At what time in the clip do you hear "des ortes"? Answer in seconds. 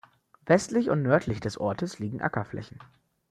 1.41-1.99